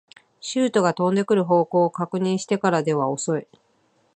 [0.39, 3.45] シュートが飛んでくる方向を確認してからでは遅い